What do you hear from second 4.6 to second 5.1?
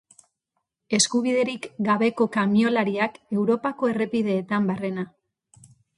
barrena.